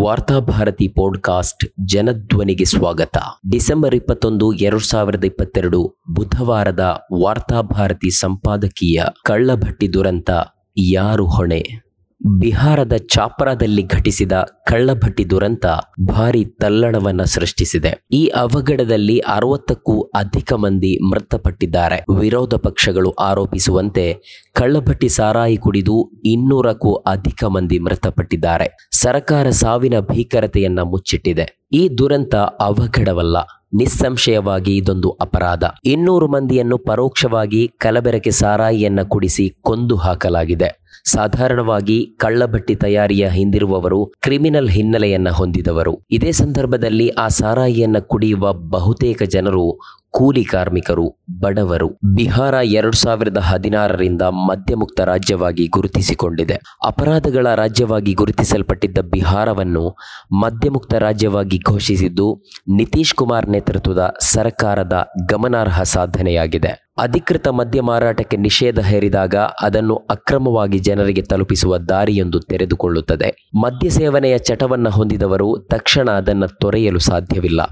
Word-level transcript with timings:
Varthabharati 0.00 0.88
podcast 0.88 1.66
ಜನಧ್ವನಿಗೆ 1.86 2.64
ಸ್ವಾಗತ. 2.64 3.16
December 3.50 3.94
ಇಪ್ಪತ್ತೊಂದು, 3.94 4.52
ಎರಡು 4.52 4.80
ಸಾವಿರದ 4.80 5.24
ಇಪ್ಪತ್ತೆರಡು 5.24 5.96
ಬುಧವಾರದ 6.14 7.06
ವಾರ್ತಾಭಾರತಿ 7.24 8.10
ಸಂಪಾದಕೀಯ 8.10 9.02
ಕಳ್ಳಭಟ್ಟಿ 9.24 9.92
ದುರಂತ 9.92 10.30
ಯಾರು 10.78 11.26
ಹೊಣೆ? 11.26 11.91
ಬಿಹಾರದ 12.22 12.94
ಚಾಪ್ರಾದಲ್ಲಿ 12.96 13.82
ಘಟಿಸಿದ 13.82 14.34
ಕಳ್ಳಭಟ್ಟಿ 14.66 15.30
ದುರಂತ 15.30 15.66
ಭಾರಿ 16.08 16.44
ತಲ್ಲಣವನ್ನ 16.44 17.22
ಸೃಷ್ಟಿಸಿದೆ. 17.22 17.90
ಈ 18.12 18.26
ಅವಘಡದಲ್ಲಿ 18.26 19.18
ಅರವತ್ತಕ್ಕೂ 19.18 20.00
ಅಧಿಕ 20.14 20.52
ಮಂದಿ 20.52 20.92
ಮೃತಪಟ್ಟಿದ್ದಾರೆ. 21.10 21.98
ವಿರೋಧ 22.20 22.54
ಪಕ್ಷಗಳು 22.54 23.10
ಆರೋಪಿಸುವಂತೆ 23.20 24.04
ಕಳ್ಳಭಟ್ಟಿ 24.52 25.08
ಸಾರಾಯಿ 25.08 25.56
ಕುಡಿದು 25.56 25.96
ಇನ್ನೂರಕ್ಕೂ 26.24 26.92
ಅಧಿಕ 26.94 27.44
ಮಂದಿ 27.44 27.78
ಮೃತಪಟ್ಟಿದ್ದಾರೆ. 27.78 28.68
ಸರ್ಕಾರ 28.92 29.48
ಸಾವಿನ 29.50 29.98
ಭೀಕರತೆಯನ್ನ 30.00 30.80
ಮುಚ್ಚಿಟ್ಟಿದೆ. 30.82 31.46
ಈ 31.72 31.82
ದುರಂತ 31.98 32.34
ಅವಘಡವಲ್ಲ, 32.60 33.36
ನಿಸ್ಸಂಶಯವಾಗಿ 33.74 34.76
ಇದೊಂದು 34.76 35.10
ಅಪರಾಧ. 35.10 35.64
ಇನ್ನೂರು 35.84 36.28
ಮಂದಿಯನ್ನು 36.28 36.78
ಪರೋಕ್ಷವಾಗಿ 36.78 37.62
ಕಲಬೆರಕೆ 37.78 38.30
ಸಾರಾಯಿಯನ್ನ 38.30 39.02
ಕುಡಿಸಿ 39.02 39.46
ಕೊಂದು 39.62 39.96
ಹಾಕಲಾಗಿದೆ. 39.96 40.70
ಸಾಧಾರಣವಾಗಿ 41.04 42.06
ಕಳ್ಳಭಟ್ಟಿ 42.18 42.74
ತಯಾರಿಯ 42.74 43.28
ಹಿಂದಿರುವವರು 43.28 44.12
ಕ್ರಿಮಿನಲ್ 44.20 44.70
ಹಿನ್ನೆಲೆಯನ್ನ 44.70 45.28
ಹೊಂದಿದವರು. 45.28 46.00
ಇದೇ 46.10 46.32
ಸಂದರ್ಭದಲ್ಲಿ 46.32 47.08
ಆ 47.08 47.28
ಸಾರಾಯಿಯನ್ನ 47.28 47.98
ಕುಡಿಯುವ 47.98 48.52
ಬಹುತೇಕ 48.52 49.22
ಜನರು 49.22 49.78
ಕೂಲಿ 50.10 50.44
ಕಾರ್ಮಿಕರು, 50.44 51.24
ಬಡವರು. 51.40 51.98
ಬಿಹಾರ 52.14 52.54
ಎರಡು 52.54 52.96
ಸಾವಿರದ 52.96 53.38
ಹದಿನಾರರಿಂದ 53.38 54.22
ಮದ್ಯಮುಕ್ತ 54.22 55.00
ರಾಜ್ಯವಾಗಿ 55.00 55.66
ಗುರುತಿಸಿಕೊಂಡಿದೆ. 55.66 56.60
ಅಪರಾಧಗಳ 56.86 57.54
ರಾಜ್ಯವಾಗಿ 57.54 58.12
ಗುರುತಿಸಲ್ಪಟ್ಟಿದ್ದ 58.12 58.98
ಬಿಹಾರವನ್ನು 58.98 59.96
ಮದ್ಯಮುಕ್ತ 60.32 60.94
ರಾಜ್ಯವಾಗಿ 60.94 61.58
ಘೋಷಿಸಿದ್ದು 61.68 62.42
ನಿತೀಶ್ 62.76 63.14
ಕುಮಾರ್ 63.14 63.48
ನೇತೃತ್ವದ 63.48 64.14
ಸರ್ಕಾರದ 64.20 65.08
ಗಮನಾರ್ಹ 65.30 65.82
ಸಾಧನೆಯಾಗಿದೆ. 65.82 66.91
ಅಧಿಕೃತ 66.98 67.48
ಮದ್ಯ 67.48 67.80
ಮಾರಾಟಕ್ಕೆ 67.80 68.36
ನಿಷೇಧ 68.36 68.80
ಹೇರಿದಾಗ 68.80 69.34
ಅದನ್ನು 69.34 69.96
ಅಕ್ರಮವಾಗಿ 69.96 70.78
ಜನರಿಗೆ 70.78 71.22
ತಲುಪಿಸುವ 71.22 71.78
ದಾರಿಯೊಂದು 71.78 72.40
ತೆರೆದುಕೊಳ್ಳುತ್ತದೆ. 72.40 73.50
ಮದ್ಯ 73.54 73.90
ಸೇವನೆಯ 73.90 74.38
ಚಟವನ್ನು 74.38 74.90
ಹೊಂದಿದವರು 74.90 75.66
ತಕ್ಷಣ 75.70 76.10
ಅದನ್ನು 76.10 76.48
ತೊರೆಯಲು 76.58 76.98
ಸಾಧ್ಯವಿಲ್ಲ. 76.98 77.62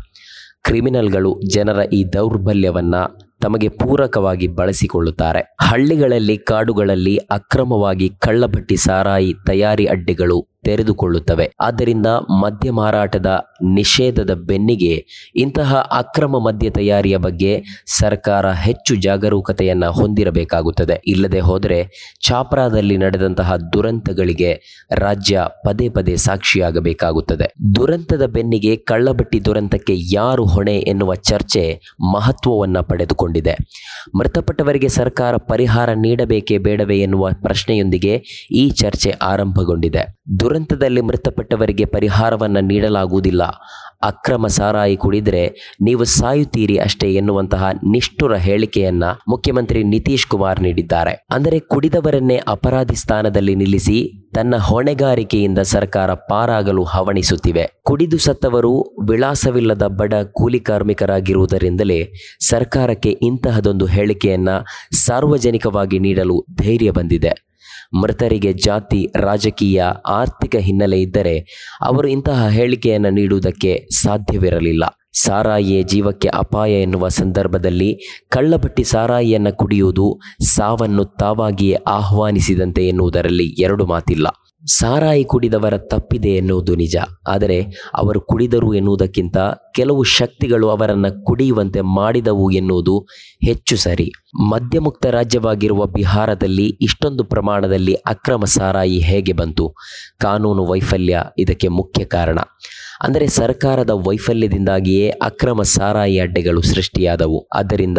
ಕ್ರಿಮಿನಲ್ಗಳು 0.63 1.41
ಜನರ 1.55 1.81
ಈ 1.93 2.05
ದೌರ್ಬಲ್ಯವನ್ನ 2.13 2.95
ತಮಗೆ 3.41 3.69
ಪೂರಕವಾಗಿ 3.69 4.49
ಬಳಸಿಕೊಳ್ಳುತ್ತಾರೆ. 4.49 5.57
ಹಳ್ಳಿಗಳಲ್ಲಿ 5.61 6.39
ಕಾಡುಗಳಲ್ಲಿ 6.39 7.17
ಅಕ್ರಮವಾಗಿ 7.17 8.09
ಕಳ್ಳಭಟ್ಟಿ 8.09 8.77
ಸಾರಾಯಿ 8.77 9.35
ತಯಾರಿ 9.47 9.87
ಅಡ್ಡೆಗಳು 9.87 10.50
ತೆರೆದುಕೊಳ್ಳುತ್ತವೆ. 10.65 11.53
ಆದ್ದರಿಂದ 11.61 12.07
ಮದ್ಯ 12.41 12.71
ಮಾರಾಟದ 12.71 13.45
ನಿಷೇಧದ 13.75 14.35
ಬೆನ್ನಿಗೆ 14.35 15.07
ಇಂತಹ 15.37 15.77
ಅಕ್ರಮ 15.77 16.39
ಮದ್ಯ 16.39 16.71
ತಯಾರಿಯ 16.71 17.17
ಬಗ್ಗೆ 17.17 17.63
ಸರ್ಕಾರ 17.99 18.51
ಹೆಚ್ಚು 18.51 18.95
ಜಾಗರೂಕತೆಯನ್ನು 18.95 19.93
ಹೊಂದಿರಬೇಕಾಗುತ್ತದೆ. 19.93 21.03
ಇಲ್ಲದೆ 21.07 21.41
ಹೋದರೆ 21.41 21.91
ಛಾಪ್ರಾದಲ್ಲಿ 22.27 22.97
ನಡೆದಂತಹ 22.97 23.57
ದುರಂತಗಳಿಗೆ 23.57 24.87
ರಾಜ್ಯ 24.93 25.45
ಪದೇ 25.65 25.89
ಪದೇ 25.89 26.17
ಸಾಕ್ಷಿಯಾಗಬೇಕಾಗುತ್ತದೆ. 26.17 27.55
ದುರಂತದ 27.75 28.27
ಬೆನ್ನಿಗೆ 28.27 28.77
ಕಳ್ಳಬಟ್ಟಿ 28.77 29.45
ದುರಂತಕ್ಕೆ 29.45 29.95
ಯಾರು 29.97 30.47
ಹೊಣೆ 30.47 30.79
ಎನ್ನುವ 30.79 31.15
ಚರ್ಚೆ 31.15 31.81
ಮಹತ್ವವನ್ನು 32.15 32.83
ಪಡೆದುಕೊಂಡಿದೆ. 32.83 33.57
ಮೃತಪಟ್ಟವರಿಗೆ 34.19 34.89
ಸರ್ಕಾರ 34.89 35.37
ಪರಿಹಾರ 35.37 35.91
ನೀಡಬೇಕೇ 35.93 36.59
ಬೇಡವೇ 36.59 36.99
ಎನ್ನುವ 36.99 37.29
ಪ್ರಶ್ನೆಯೊಂದಿಗೆ 37.43 38.23
ಈ 38.51 38.71
ಚರ್ಚೆ 38.71 39.11
ಆರಂಭಗೊಂಡಿದೆ. 39.11 40.21
ದುರಂತದಲ್ಲಿ 40.51 41.01
ಮೃತಪಟ್ಟವರಿಗೆ 41.01 41.85
ಪರಿಹಾರವನ್ನು 41.85 42.61
ನೀಡಲಾಗುವುದಿಲ್ಲ. 42.61 43.43
ಅಕ್ರಮ 44.03 44.47
ಸಾರಾಯಿ 44.47 44.97
ಕುಡಿದರೆ 44.97 45.43
ನೀವು 45.81 46.05
ಸಾಯುತ್ತೀರಿ 46.05 46.77
ಅಷ್ಟೇ 46.77 47.09
ಎನ್ನುವಂತಹ 47.15 47.65
ನಿಷ್ಠುರ 47.93 48.35
ಹೇಳಿಕೆಯನ್ನ 48.37 49.05
ಮುಖ್ಯಮಂತ್ರಿ 49.29 49.85
ನಿತೀಶ್ 49.85 50.27
ಕುಮಾರ್ 50.27 50.61
ನೀಡಿದ್ದಾರೆ. 50.63 51.27
ಅಂದರೆ 51.31 51.59
ಕುಡಿದವರನ್ನೇ 51.61 52.41
ಅಪರಾಧಿ 52.49 52.97
ಸ್ಥಾನದಲ್ಲಿ 52.97 53.55
ನಿಲ್ಲಿಸಿ 53.55 53.99
ತನ್ನ 54.35 54.57
ಹೊಣೆಗಾರಿಕೆಯಿಂದ 54.57 55.59
ಸರ್ಕಾರ 55.59 56.15
ಪಾರಾಗಲು 56.15 56.85
ಹವಣಿಸುತ್ತಿವೆ. 56.85 57.67
ಕುಡಿದು 57.83 58.19
ಸತ್ತವರು 58.19 58.73
ವಿಳಾಸವಿಲ್ಲದ 59.09 59.87
ಬಡ 59.87 60.15
ಕೂಲಿ 60.33 60.61
ಕಾರ್ಮಿಕರಾಗಿರುವುದರಿಂದಲೇ 60.61 62.01
ಸರ್ಕಾರಕ್ಕೆ 62.41 63.11
ಇಂತಹದೊಂದು 63.23 63.87
ಹೇಳಿಕೆಯನ್ನ 63.87 64.49
ಸಾರ್ವಜನಿಕವಾಗಿ 65.05 65.99
ನೀಡಲು 65.99 66.47
ಧೈರ್ಯ 66.63 66.91
ಬಂದಿದೆ. 66.91 67.50
ಮೃತರಿಗೆ 67.93 68.53
ಜಾತಿ, 68.53 69.09
ರಾಜಕೀಯ, 69.17 69.85
ಆರ್ಥಿಕ 70.07 70.57
ಹಿನ್ನೆಲೆ 70.57 71.01
ಇದ್ದರೆ 71.01 71.39
ಅವರು 71.81 72.09
ಇಂತಹ 72.09 72.49
ಹೇಳಿಕೆಯನ್ನು 72.49 73.11
ನೀಡುವುದಕ್ಕೆ 73.11 73.89
ಸಾಧ್ಯವಿರಲಿಲ್ಲ. 74.03 74.85
ಸಾರಾಯಿಯೇ 75.23 75.83
ಜೀವಕ್ಕೆ 75.83 76.29
ಅಪಾಯ 76.29 76.83
ಎನ್ನುವ 76.83 77.09
ಸಂದರ್ಭದಲ್ಲಿ 77.09 77.99
ಕಳ್ಳಬಟ್ಟಿ 78.29 78.85
ಸಾರಾಯಿಯನ್ನು 78.85 79.57
ಕುಡಿಯುವುದು 79.57 80.21
ಸಾವನ್ನು 80.55 81.05
ತಾವಾಗಿಯೇ 81.05 81.77
ಆಹ್ವಾನಿಸಿದಂತೆ 81.87 82.89
ಎನ್ನುವುದರಲ್ಲಿ 82.89 83.63
ಎರಡು 83.63 83.87
ಮಾತಿಲ್ಲ. 83.87 84.27
ಸಾರಾಯಿ 84.67 85.25
ಕುಡಿದವರ 85.25 85.79
ತಪ್ಪಿದೆ 85.79 86.29
ಎನ್ನುವುದು 86.29 86.77
ನಿಜ. 86.77 86.97
ಆದರೆ 87.29 87.63
ಅವರು 87.95 88.21
ಕುಡಿದರು 88.21 88.75
ಎನ್ನುವುದಕ್ಕಿಂತ 88.75 89.37
ಕೆಲವು 89.75 90.03
ಶಕ್ತಿಗಳು 90.03 90.69
ಅವರನ್ನು 90.69 91.25
ಕುಡಿಯುವಂತೆ 91.25 91.81
ಮಾಡಿದವು 91.81 92.51
ಎನ್ನುವುದು 92.51 92.99
ಹೆಚ್ಚು 93.45 93.77
ಸರಿ. 93.77 94.13
ಮದ್ಯಮುಕ್ತ 94.49 95.07
ರಾಜ್ಯವಾಗಿರುವ 95.07 95.87
ಬಿಹಾರದಲ್ಲಿ 95.87 96.67
ಇಷ್ಟೊಂದು 96.81 97.25
ಪ್ರಮಾಣದಲ್ಲಿ 97.25 97.95
ಅಕ್ರಮ 97.95 98.45
ಸಾರಾಯಿ 98.45 98.99
ಹೇಗೆ 98.99 99.33
ಬಂತು? 99.33 99.75
ಕಾನೂನು 100.21 100.67
ವೈಫಲ್ಯ 100.67 101.25
ಇದಕ್ಕೆ 101.39 101.69
ಮುಖ್ಯ 101.69 102.05
ಕಾರಣ. 102.05 102.39
ಅಂದರೆ 103.03 103.27
ಸರ್ಕಾರದ 103.27 103.91
ವೈಫಲ್ಯದಿಂದಾಗಿಯೇ 103.91 105.11
ಅಕ್ರಮ 105.11 105.63
ಸಾರಾಯಿ 105.63 106.19
ಅಡ್ಡೆಗಳು 106.19 106.63
ಸೃಷ್ಟಿಯಾದವು. 106.63 107.49
ಆದ್ದರಿಂದ 107.55 107.99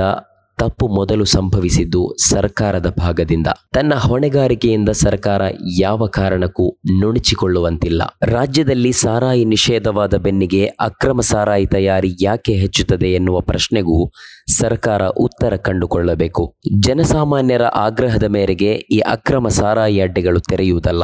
ತಪ್ಪು 0.61 0.87
ಮೊದಲು 0.87 1.25
ಸಂಭವಿಸಿದ್ದು 1.25 2.15
ಸರ್ಕಾರದ 2.29 2.95
ಭಾಗದಿಂದ. 2.97 3.47
ತನ್ನ 3.73 3.93
ಹೊಣೆಗಾರಿಕೆಯಿಂದ 3.95 4.89
ಸರ್ಕಾರ 4.89 5.41
ಯಾವ 5.79 6.07
ಕಾರಣಕ್ಕೂ 6.07 6.77
ನುಣುಚಿಕೊಳ್ಳುವಂತಿಲ್ಲ. 6.99 8.01
ರಾಜ್ಯದಲ್ಲಿ 8.21 8.91
ಸಾರಾಯಿ 8.91 9.45
ನಿಷೇಧವಾದ 9.45 10.17
ಬೆನ್ನಿಗೆ 10.17 10.65
ಅಕ್ರಮ 10.65 11.19
ಸಾರಾಯಿ 11.19 11.65
ತಯಾರಿ 11.65 12.11
ಯಾಕೆ 12.21 12.53
ಹೆಚ್ಚುತ್ತದೆ 12.53 13.13
ಎನ್ನುವ 13.13 13.39
ಪ್ರಶ್ನೆಗೂ 13.39 14.11
ಸರ್ಕಾರ 14.51 15.07
ಉತ್ತರ 15.07 15.55
ಕಂಡುಕೊಳ್ಳಬೇಕು. 15.55 16.55
ಜನಸಾಮಾನ್ಯರ 16.79 17.63
ಆಗ್ರಹದ 17.63 18.23
ಮೇರೆಗೆ 18.23 18.71
ಈ 18.71 18.99
ಅಕ್ರಮ 18.99 19.47
ಸಾರಾಯಿ 19.47 20.01
ಅಡ್ಡೆಗಳು 20.01 20.39
ತೆರೆಯುವುದಲ್ಲ. 20.39 21.03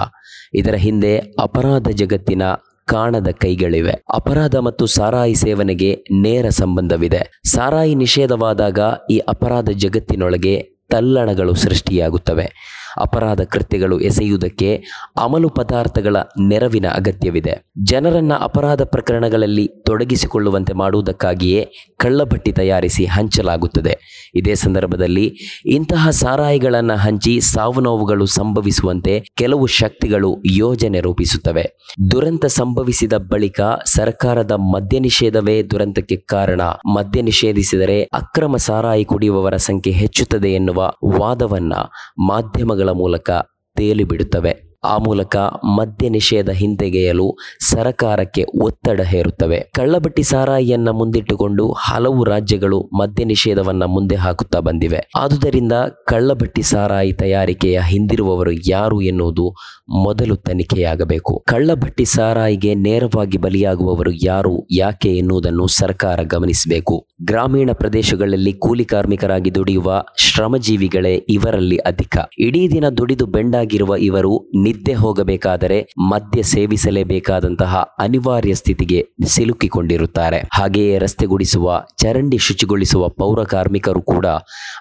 ಇದರ 0.54 0.76
ಹಿಂದೆ 0.76 1.18
ಅಪರಾಧ 1.18 1.88
ಜಗತ್ತಿನ 1.88 2.42
ಕಾಣದ 2.88 3.28
ಕೈಗಳಿವೆ. 3.32 3.94
ಅಪರಾಧ 4.14 4.56
ಮತ್ತು 4.56 4.86
ಸಾರಾಯಿ 4.86 5.36
ಸೇವನೆಗೆ 5.36 6.04
ನೇರ 6.22 6.50
ಸಂಬಂಧವಿದೆ. 6.50 7.42
ಸಾರಾಯಿ 7.48 7.96
ನಿಷೇಧವಾದಾಗ 7.96 8.80
ಈ 9.12 9.18
ಅಪರಾಧ 9.18 9.70
ಜಗತ್ತಿನೊಳಗೆ 9.70 10.56
ತಲ್ಲಣಗಳು 10.90 11.54
ಸೃಷ್ಟಿಯಾಗುತ್ತವೆ. 11.56 12.77
ಅಪರಾಧ 13.00 13.42
ಕೃತ್ಯಗಳು 13.42 14.00
ಎಸೆಯುವುದಕ್ಕೆ 14.00 14.84
ಅಮಲು 15.18 15.50
ಪದಾರ್ಥಗಳ 15.50 16.16
ನೆರವಿನ 16.48 16.88
ಅಗತ್ಯವಿದೆ. 16.88 17.72
ಜನರನ್ನ 17.84 18.34
ಅಪರಾಧ 18.40 18.82
ಪ್ರಕರಣಗಳಲ್ಲಿ 18.82 19.68
ತೊಡಗಿಸಿಕೊಳ್ಳುವಂತೆ 19.86 20.74
ಮಾಡುವುದಕ್ಕಾಗಿಯೇ 20.74 21.72
ಕಳ್ಳಭಟ್ಟಿ 21.98 22.52
ತಯಾರಿಸಿ 22.52 23.06
ಹಂಚಲಾಗುತ್ತದೆ. 23.06 23.98
ಇದೇ 24.36 24.56
ಸಂದರ್ಭದಲ್ಲಿ 24.56 25.36
ಇಂತಹ 25.66 26.10
ಸಾರಾಯಿಗಳನ್ನು 26.10 26.96
ಹಂಚಿ 26.96 27.42
ಸಾವು 27.42 27.82
ನೋವುಗಳು 27.82 28.26
ಸಂಭವಿಸುವಂತೆ 28.26 29.24
ಕೆಲವು 29.36 29.66
ಶಕ್ತಿಗಳು 29.66 30.38
ಯೋಜನೆ 30.46 31.00
ರೂಪಿಸುತ್ತವೆ. 31.00 31.66
ದುರಂತ 32.12 32.46
ಸಂಭವಿಸಿದ 32.46 33.14
ಬಳಿಕ 33.14 33.62
ಸರ್ಕಾರದ 33.86 34.52
ಮದ್ಯ 34.52 35.00
ನಿಷೇಧವೇ 35.00 35.64
ದುರಂತಕ್ಕೆ 35.64 36.16
ಕಾರಣ. 36.16 36.62
ಮದ್ಯ 36.94 37.22
ನಿಷೇಧಿಸಿದರೆ 37.22 38.04
ಅಕ್ರಮ 38.04 38.56
ಸಾರಾಯಿ 38.56 39.06
ಕುಡಿಯುವವರ 39.06 39.56
ಸಂಖ್ಯೆ 39.56 39.94
ಹೆಚ್ಚುತ್ತದೆ 39.94 40.50
ಎನ್ನುವ 40.50 40.94
ವಾದವನ್ನು 41.20 41.92
ಮಾಧ್ಯಮಗಳ 42.26 42.87
ಮೂಲಕ 42.92 43.32
ತೇಲಿಬಿಡುತ್ತವೆ. 43.76 44.67
ಆ 44.84 44.98
ಮೂಲಕ 44.98 45.36
ಮದ್ಯ 45.64 46.10
ನಿಷೇಧ 46.10 46.50
ಹಿಂತೆಗೆಯಲು 46.50 47.38
ಸರಕಾರಕ್ಕೆ 47.72 48.46
ಒತ್ತಡ 48.62 49.02
ಹೇರುತ್ತವೆ. 49.02 49.72
ಕಳ್ಳಬಟ್ಟಿ 49.76 50.24
ಸಾರಾಯಿಯನ್ನ 50.24 50.90
ಮುಂದಿಟ್ಟುಕೊಂಡು 50.90 51.72
ಹಲವು 51.72 52.24
ರಾಜ್ಯಗಳು 52.24 52.90
ಮದ್ಯ 52.98 53.24
ನಿಷೇಧವನ್ನ 53.24 53.84
ಮುಂದೆ 53.84 54.16
ಹಾಕುತ್ತಾ 54.16 54.60
ಬಂದಿವೆ. 54.60 55.10
ಆದುದರಿಂದ 55.16 55.72
ಕಳ್ಳಬಟ್ಟಿ 56.08 56.62
ಸಾರಾಯಿ 56.62 57.14
ತಯಾರಿಕೆಯ 57.14 57.82
ಹಿಂದಿರುವವರು 57.86 58.52
ಯಾರು 58.52 59.02
ಎನ್ನುವುದು 59.02 59.56
ಮೊದಲು 59.90 60.36
ತನಿಖೆಯಾಗಬೇಕು. 60.36 61.44
ಕಳ್ಳಬಟ್ಟಿ 61.48 62.06
ಸಾರಾಯಿಗೆ 62.06 62.76
ನೇರವಾಗಿ 62.76 63.38
ಬಲಿಯಾಗುವವರು 63.38 64.12
ಯಾರು, 64.12 64.68
ಯಾಕೆ 64.72 65.18
ಎನ್ನುವುದನ್ನು 65.18 65.68
ಸರ್ಕಾರ 65.68 66.22
ಗಮನಿಸಬೇಕು. 66.22 67.08
ಗ್ರಾಮೀಣ 67.26 67.70
ಪ್ರದೇಶಗಳಲ್ಲಿ 67.74 68.54
ಕೂಲಿ 68.54 68.86
ಕಾರ್ಮಿಕರಾಗಿ 68.86 69.56
ದುಡಿಯುವ 69.56 70.06
ಶ್ರಮಜೀವಿಗಳೇ 70.18 71.16
ಇವರಲ್ಲಿ 71.16 71.78
ಅಧಿಕ. 71.78 72.18
ಇಡೀ 72.40 72.68
ದಿನ 72.70 72.90
ದುಡಿದು 72.90 73.26
ಬೆಂಡಾಗಿರುವ 73.26 73.96
ಇವರು 74.00 74.50
ನಿದ್ದೆ 74.68 74.94
ಹೋಗಬೇಕಾದರೆ 74.94 75.94
ಮದ್ಯ 76.10 76.42
ಸೇವಿಸಲೇಬೇಕಾದಂತಹ 76.44 77.76
ಅನಿವಾರ್ಯ 78.00 78.54
ಸ್ಥಿತಿಗೆ 78.54 79.08
ಸಿಲುಕಿಕೊಂಡಿರುತ್ತಾರೆ. 79.26 80.40
ಹಾಗೆಯೇ 80.54 80.98
ರಸ್ತೆ 80.98 81.26
ಗುಡಿಸುವ 81.26 81.84
ಚರಂಡಿ 81.98 82.38
ಶುಚಿಗೊಳಿಸುವ 82.38 83.10
ಪೌರ 83.10 83.44
ಕಾರ್ಮಿಕರು 83.44 84.02
ಕೂಡ 84.02 84.26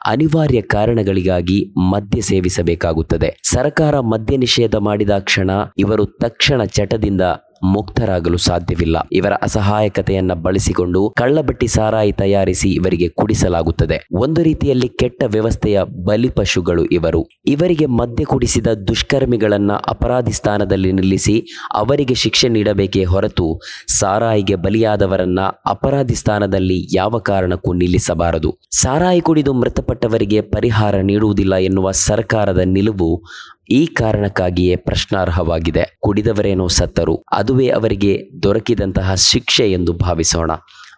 ಅನಿವಾರ್ಯ 0.07 0.61
ಕಾರಣಗಳಿಗಾಗಿ 0.61 1.59
ಮದ್ಯ 1.91 2.21
ಸೇವಿಸಬೇಕಾಗುತ್ತದೆ. 2.21 3.41
ಸರ್ಕಾರ 3.53 4.01
ಮದ್ಯ 4.01 4.37
ನಿಷೇಧ 4.37 4.77
ಮಾಡಿದ 4.77 5.11
ಕ್ಷಣ 5.19 5.51
ಇವರು 5.79 6.07
ತಕ್ಷಣ 6.07 6.65
ಚಟದಿಂದ 6.65 7.21
ಮುಕ್ತರಾಗಲು 7.63 8.37
ಸಾಧ್ಯವಿಲ್ಲ. 8.37 8.97
ಇವರ 9.13 9.33
ಅಸಹಾಯಕತೆಯನ್ನ 9.43 10.33
ಬಳಸಿಕೊಂಡು 10.33 11.13
ಕಳ್ಳಬಟ್ಟಿ 11.17 11.67
ಸಾರಾಯಿ 11.67 12.13
ತಯಾರಿಸಿ 12.13 12.71
ಇವರಿಗೆ 12.71 13.09
ಕುಡಿಸಲಾಗುತ್ತದೆ. 13.09 14.07
ಒಂದು 14.13 14.43
ರೀತಿಯಲ್ಲಿ 14.43 14.89
ಕೆಟ್ಟ 14.89 15.25
ವ್ಯವಸ್ಥೆಯ 15.27 15.83
ಬಲಿಪಶುಗಳು 15.83 16.85
ಇವರು. 16.85 17.27
ಇವರಿಗೆ 17.47 17.87
ಮದ್ಯ 17.87 18.25
ಕುಡಿಸಿದ 18.25 18.67
ದುಷ್ಕರ್ಮಿಗಳನ್ನ 18.67 19.73
ಅಪರಾಧಿ 19.73 20.33
ಸ್ಥಾನದಲ್ಲಿ 20.33 20.93
ನಿಲ್ಲಿಸಿ 20.93 21.47
ಅವರಿಗೆ 21.75 22.15
ಶಿಕ್ಷೆ 22.15 22.49
ನೀಡಬೇಕೇ 22.49 23.05
ಹೊರತು 23.05 23.61
ಸಾರಾಯಿಗೆ 23.89 24.55
ಬಲಿಯಾದವರನ್ನ 24.55 25.41
ಅಪರಾಧಿ 25.67 26.15
ಸ್ಥಾನದಲ್ಲಿ 26.15 26.97
ಯಾವ 26.97 27.19
ಕಾರಣಕ್ಕೂ 27.19 27.73
ನಿಲ್ಲಿಸಬಾರದು. 27.73 28.59
ಸಾರಾಯಿ 28.71 29.21
ಕುಡಿದು 29.21 29.53
ಮೃತಪಟ್ಟವರಿಗೆ 29.53 30.41
ಪರಿಹಾರ 30.41 30.97
ನೀಡುವುದಿಲ್ಲ 30.97 31.55
ಎನ್ನುವ 31.55 31.91
ಸರ್ಕಾರದ 31.91 32.59
ನಿಲುವು 32.65 33.25
ಈ 33.71 33.87
ಕಾರಣಕ್ಕಾಗಿಯೇ 33.87 34.77
ಪ್ರಶ್ನಾರ್ಹವಾಗಿದೆ. 34.77 35.99
ಕುಡಿದವರೇನೋ 36.01 36.69
ಸತ್ತರು. 36.69 37.25
ಅದುವೇ 37.33 37.69
ಅವರಿಗೆ 37.69 38.23
ದೊರಕಿದಂತಹ 38.43 39.15
ಶಿಕ್ಷೆ 39.15 39.73
ಎಂದು 39.73 39.93
ಭಾವಿಸೋಣ. 39.93 40.51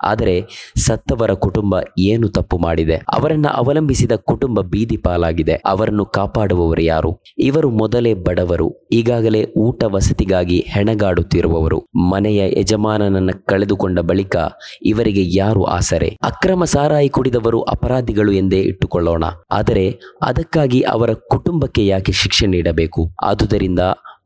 ಆದರೆ 0.04 0.46
ಸತ್ತವರ 0.76 1.32
ಕುಟುಂಬ 1.32 1.76
ಏನು 1.98 2.28
ತಪ್ಪು 2.28 2.58
ಮಾಡಿದೆ? 2.58 2.96
ಅವರನ್ನ 2.96 3.46
ಅವಲಂಬಿಸಿದ 3.48 4.12
ಕುಟುಂಬ 4.12 4.60
ಬೀದಿ 4.60 4.96
ಪಾಲಾಗಿದೆ. 4.96 5.54
ಅವರನ್ನು 5.54 6.04
ಕಾಪಾಡುವವರು 6.04 6.82
ಯಾರು? 6.82 7.20
ಇವರು 7.38 7.70
ಮೊದಲೇ 7.70 8.14
ಬಡವರು. 8.14 8.88
ಈಗಾಗಲೇ 8.92 9.44
ಊಟ 9.58 9.84
ವಸತಿಗಾಗಿ 9.84 10.64
ಹೆಣಗಾಡುತ್ತಿರುವವರು. 10.68 11.86
ಮನೆಯ 12.10 12.60
ಯಜಮಾನನನ್ನ 12.60 13.30
ಕಳೆದುಕೊಂಡ 13.46 13.98
ಬಳಿಕ 14.00 14.36
ಇವರಿಗೆ 14.82 15.36
ಯಾರು 15.36 15.64
ಆಸರೆ? 15.64 16.16
ಅಕ್ರಮ 16.22 16.64
ಸಾರಾಯಿ 16.64 17.08
ಕುಡಿದವರು 17.08 17.62
ಅಪರಾಧಿಗಳು 17.62 18.32
ಎಂದೇ 18.32 18.60
ಇಟ್ಟುಕೊಳ್ಳೋಣ. 18.60 19.24
ಆದರೆ 19.50 19.98
ಅದಕ್ಕಾಗಿ 20.22 20.80
ಅವರ 20.80 21.12
ಕುಟುಂಬಕ್ಕೆ 21.12 21.86
ಯಾಕೆ 21.86 22.12
ಶಿಕ್ಷೆ 22.12 22.46
ನೀಡಬೇಕು? 22.46 23.10
ಆದುದರಿಂದ 23.24 23.78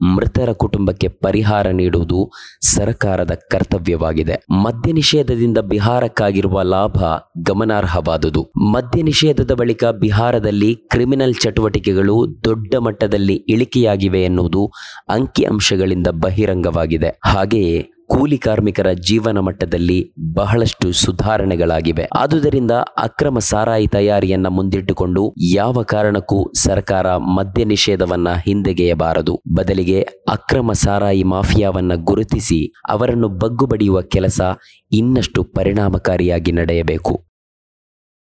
ಮೃತರ 0.02 0.52
ಕುಟುಂಬಕ್ಕೆ 0.52 1.08
ಪರಿಹಾರ 1.08 1.66
ನೀಡುವುದು 1.66 2.31
ಸರ್ಕಾರದ 2.62 3.32
ಕರ್ತವ್ಯವಾಗಿದೆ. 3.50 4.44
ಮದ್ಯ 4.50 4.93
ನಿಷೇಧದಿಂದ 4.93 5.58
ಬಿಹಾರಕ್ಕಾಗಿರುವ 5.58 6.62
ಲಾಭ 6.62 6.99
ಗಮನಾರ್ಹವಾದುದು. 7.46 8.52
ಮದ್ಯ 8.72 9.02
ನಿಷೇಧದ 9.02 9.52
ಬಳಿಕ 9.52 9.84
ಬಿಹಾರದಲ್ಲಿ 9.84 10.75
ಕ್ರಿಮಿನಲ್ 10.75 11.34
ಚಟುವಟಿಕೆಗಳು 11.34 12.26
ದೊಡ್ಡ 12.44 12.75
ಮಟ್ಟದಲ್ಲಿ 12.75 13.34
ಇಳಿಕೆಯಾಗಿವೆ 13.34 14.25
ಎನ್ನುವುದು 14.25 14.72
ಅಂಕಿ 15.08 15.44
ಅಂಶಗಳಿಂದ 15.44 16.06
ಬಹಿರಂಗವಾಗಿದೆ. 16.06 17.20
ಹಾಗೆಯೇ 17.25 17.90
ಕೂಲಿ 18.12 18.38
ಕಾರ್ಮಿಕರ 18.38 18.93
ಜೀವನ 18.93 19.38
ಮಟ್ಟದಲ್ಲಿ 19.38 20.12
ಬಹಳಷ್ಟು 20.35 20.93
ಸುಧಾರಣೆಗಳಾಗಿವೆ. 20.93 22.09
ಆದುದರಿಂದ 22.17 22.70
ಅಕ್ರಮ 22.99 23.38
ಸಾರಾಯಿ 23.38 23.87
ತಯಾರಿಯನ್ನ 23.87 24.47
ಮುಂದಿಟ್ಟುಕೊಂಡು 24.47 25.35
ಯಾವ 25.38 25.82
ಕಾರಣಕ್ಕೂ 25.82 26.53
ಸರ್ಕಾರ 26.53 27.17
ಮದ್ಯ 27.17 27.64
ನಿಷೇಧವನ್ನ 27.64 28.29
ಹಿಂದೆಗೆಯಬಾರದು. 28.44 29.43
ಬದಲಿಗೆ 29.55 30.00
ಅಕ್ರಮ 30.29 30.73
ಸಾರಾಯಿ 30.73 31.23
ಮಾಫಿಯಾವನ್ನ 31.23 31.93
ಗುರುತಿಸಿ 31.94 32.73
ಅವರನ್ನು 32.88 33.29
ಬಗ್ಗುಬಡಿಯುವ 33.29 34.03
ಕೆಲಸ 34.03 34.41
ಇನ್ನಷ್ಟು 34.93 35.44
ಪರಿಣಾಮಕಾರಿಯಾಗಿ 35.44 36.53
ನಡೆಯಬೇಕು. 36.53 37.31